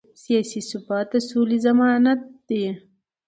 سیاسي 0.23 0.61
ثبات 0.69 1.07
د 1.11 1.15
سولې 1.29 1.57
ضمانت 1.65 2.21
دی 2.49 2.63